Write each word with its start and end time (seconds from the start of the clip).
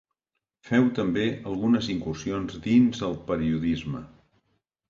Féu 0.69 0.87
també 0.99 1.25
algunes 1.51 1.91
incursions 1.97 2.57
dins 2.65 3.05
el 3.09 3.15
periodisme. 3.29 4.03